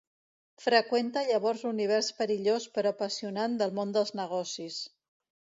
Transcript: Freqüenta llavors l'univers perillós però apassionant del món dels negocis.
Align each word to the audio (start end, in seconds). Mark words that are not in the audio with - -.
Freqüenta 0.61 1.23
llavors 1.27 1.61
l'univers 1.67 2.09
perillós 2.21 2.67
però 2.79 2.95
apassionant 2.97 3.61
del 3.63 3.79
món 3.81 3.97
dels 3.99 4.15
negocis. 4.25 4.83